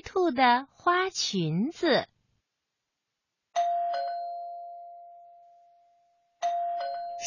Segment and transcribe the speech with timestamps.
[0.00, 2.06] 兔的花裙子。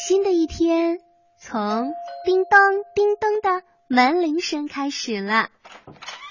[0.06, 0.98] 新的一天
[1.38, 1.92] 从
[2.24, 2.58] 叮咚
[2.94, 5.50] 叮咚的门铃声开始了。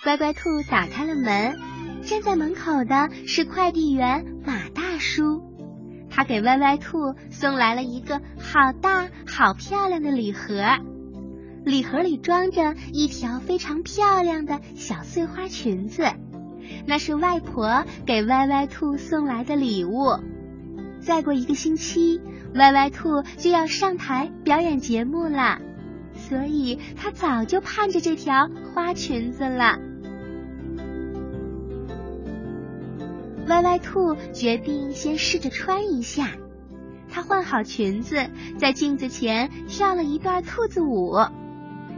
[0.03, 1.57] 乖乖兔打开了门，
[2.03, 5.41] 站在门口的是快递员马大叔。
[6.11, 10.61] 他给歪歪兔送来了一个好大、好漂亮的礼盒，
[11.63, 16.03] 礼盒里装着一条非常漂亮的小碎花裙子，
[16.85, 20.19] 那是外婆给歪歪兔送来的礼物。
[21.01, 22.21] 再过一个星期，
[22.55, 25.59] 歪歪兔就要上台表演节目了，
[26.15, 29.77] 所以他早就盼着这条花裙子了。
[33.47, 36.31] 歪歪兔决定先试着穿一下。
[37.09, 38.25] 她换好裙子，
[38.57, 41.15] 在镜子前跳了一段兔子舞，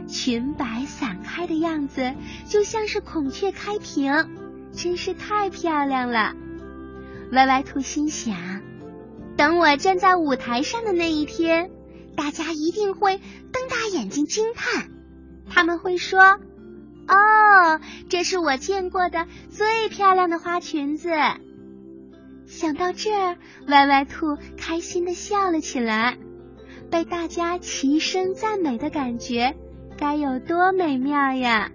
[0.06, 2.12] 裙摆散开的样子
[2.46, 4.12] 就像是孔雀开屏，
[4.76, 6.34] 真是太漂亮了。
[7.32, 8.36] 歪歪兔心想：
[9.36, 11.70] 等我站在舞台上的那一天，
[12.14, 13.18] 大家一定会
[13.52, 14.90] 瞪大眼睛惊叹，
[15.48, 16.20] 他们会说
[17.08, 21.10] ：“哦，这是我见过的最漂亮的花裙子。”
[22.46, 26.16] 想到这儿，歪歪兔开心的笑了起来。
[26.88, 29.56] 被大家齐声赞美的感觉，
[29.98, 31.72] 该有多美妙呀！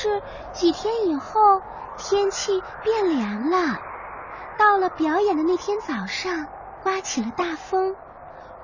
[0.00, 0.22] 是
[0.54, 1.60] 几天以后，
[1.98, 3.78] 天气变凉了。
[4.56, 6.46] 到了表演的那天早上，
[6.82, 7.94] 刮起了大风，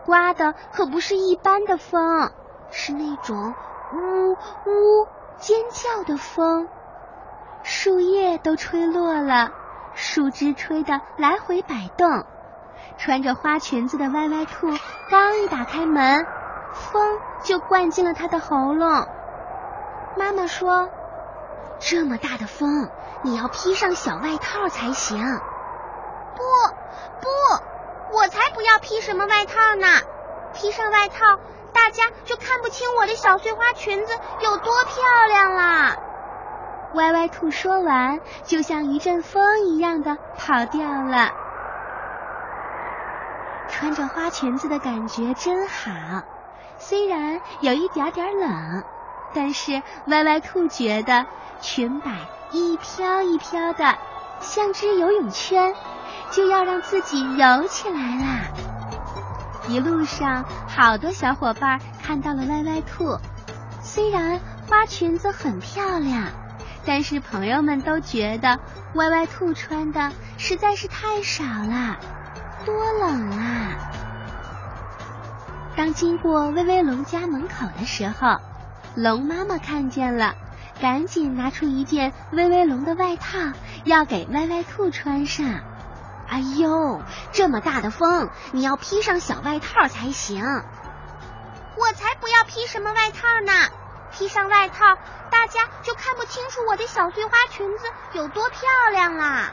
[0.06, 2.32] 刮的可不是一般的风，
[2.70, 3.54] 是那种
[3.92, 6.68] 呜呜尖叫的风。
[7.62, 9.50] 树叶都吹落了，
[9.92, 12.24] 树枝吹得来回摆动。
[12.96, 14.68] 穿着花裙子的歪歪兔
[15.10, 16.26] 刚一打开门，
[16.72, 19.06] 风就灌进了他的喉咙。
[20.16, 20.88] 妈妈说
[21.78, 22.90] ：“这么大的风，
[23.22, 25.18] 你要披上小外套才行。”
[26.36, 26.42] 不
[27.22, 29.86] 不，我才不要披什么外套呢！
[30.52, 31.38] 披上外套，
[31.72, 35.96] 大家就看不清我的小碎花裙子有多漂亮了。
[36.94, 41.30] 歪歪兔说完，就像一阵风一样的跑掉了。
[43.68, 45.90] 穿着花裙子的感觉真好，
[46.78, 48.84] 虽然有一点点冷，
[49.36, 51.26] 但是歪歪兔觉得
[51.60, 52.10] 裙摆
[52.52, 53.98] 一飘一飘的，
[54.40, 55.74] 像只游泳圈，
[56.30, 58.40] 就要让自己游起来啦。
[59.68, 63.18] 一路上，好多小伙伴看到了歪歪兔，
[63.82, 66.28] 虽然花裙子很漂亮。
[66.86, 68.60] 但是朋友们都觉得
[68.94, 71.96] 歪歪兔穿的实在是太少了，
[72.64, 73.90] 多冷啊！
[75.76, 78.38] 当经过威威龙家门口的时候，
[78.96, 80.34] 龙妈妈看见了，
[80.80, 83.38] 赶紧拿出一件威威龙的外套，
[83.84, 85.46] 要给歪歪兔穿上。
[86.26, 90.42] 哎呦，这么大的风，你要披上小外套才行。
[90.44, 93.52] 我才不要披什么外套呢！
[94.12, 94.96] 披上外套，
[95.30, 98.60] 大家就看不清楚我的小碎花裙子有多漂
[98.92, 99.52] 亮啦。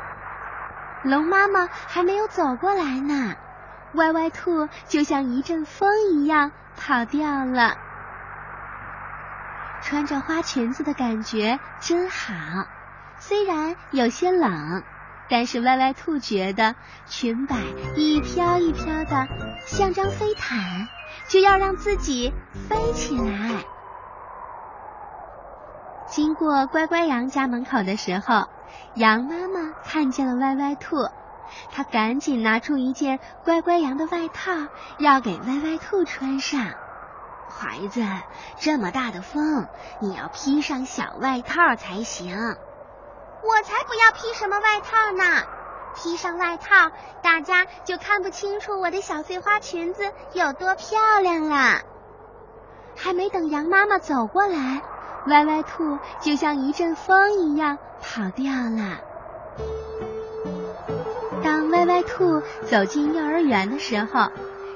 [1.03, 3.35] 龙妈妈还没有走过来呢，
[3.95, 7.75] 歪歪兔就像一阵风一样跑掉了。
[9.83, 12.33] 穿着花裙子的感觉真好，
[13.19, 14.81] 虽然有些冷，
[15.29, 17.57] 但是歪歪兔觉得裙摆
[17.95, 19.27] 一飘一飘的，
[19.67, 20.87] 像张飞毯，
[21.27, 22.33] 就要让自己
[22.69, 23.65] 飞起来。
[26.07, 28.47] 经过乖乖羊家门口的时候，
[28.95, 30.95] 羊妈妈看见了歪歪兔，
[31.71, 34.51] 她赶紧拿出一件乖乖羊的外套，
[34.99, 36.73] 要给歪歪兔穿上。
[37.63, 38.03] 孩子，
[38.59, 39.67] 这么大的风，
[40.01, 42.35] 你要披上小外套才行。
[42.35, 45.47] 我才不要披什么外套呢！
[45.95, 46.91] 披上外套，
[47.21, 51.79] 大家就看不清楚我的小碎花裙子有多漂亮了。
[52.97, 54.81] 还没等羊妈妈走过来。
[55.27, 58.99] 歪歪兔就像一阵风一样跑掉了。
[61.41, 64.29] 当歪歪兔走进幼儿园的时候，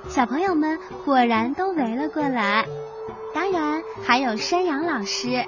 [0.10, 2.66] 小朋友们果然都围了过来，
[3.34, 5.46] 当然还有山羊老师。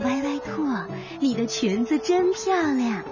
[0.00, 0.66] 歪歪兔，
[1.20, 3.04] 你的裙子真漂亮，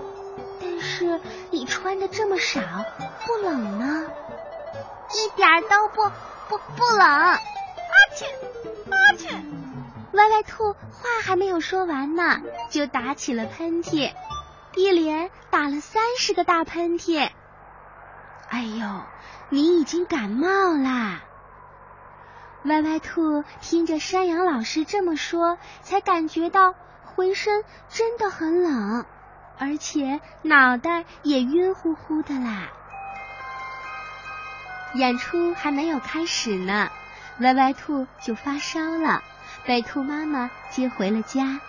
[0.61, 1.21] 但是
[1.51, 2.61] 你穿的这么少，
[3.25, 4.03] 不冷吗？
[5.13, 6.11] 一点都不
[6.49, 7.01] 不不冷。
[7.01, 7.39] 阿
[8.17, 8.25] 嚏
[8.91, 9.29] 阿嚏。
[10.15, 12.41] 歪歪兔话还没有说完呢，
[12.71, 14.13] 就打起了喷嚏，
[14.75, 17.31] 一连打了三十个大喷嚏。
[18.49, 18.87] 哎呦，
[19.51, 21.21] 你已经感冒啦！
[22.65, 26.75] 歪歪兔听着山羊老师这么说，才感觉到
[27.05, 29.05] 浑身真的很冷，
[29.59, 32.69] 而且脑袋也晕乎乎的啦。
[34.95, 36.91] 演出还没有开始呢，
[37.41, 39.23] 歪歪兔就发烧了，
[39.65, 41.61] 被兔妈妈接回了家。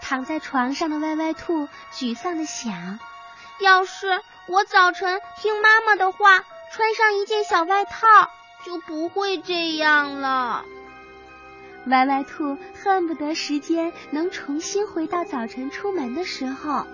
[0.00, 2.98] 躺在床上的歪歪兔沮丧的想：
[3.60, 8.30] 要是我早晨听妈妈的话，穿上一件小外套。
[8.66, 10.64] 就不会这样了。
[11.86, 16.84] 歪歪兔恨不得时间能重新回到早晨出门的时候，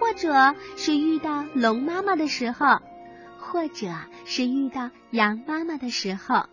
[0.00, 2.80] 或者是遇到龙妈妈的时候，
[3.38, 3.86] 或者
[4.24, 6.46] 是遇到羊妈妈的时候。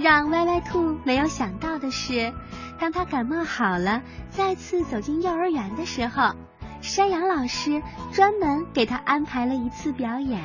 [0.00, 2.32] 让歪歪兔没有想到的是，
[2.78, 4.00] 当他感冒好了，
[4.30, 6.32] 再次走进幼儿园的时候，
[6.80, 10.40] 山羊老师专门给他安排了一次表演。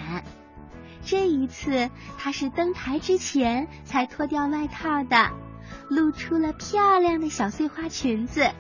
[1.06, 5.32] 这一次，他是登台之前才脱掉外套的，
[5.88, 8.52] 露出了漂亮的小碎花裙子。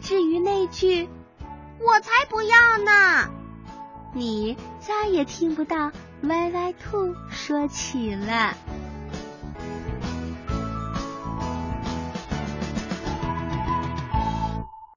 [0.00, 1.06] 至于那句
[1.86, 3.30] “我才不要呢”，
[4.14, 5.92] 你再也听不到
[6.22, 8.54] 歪歪兔说起了。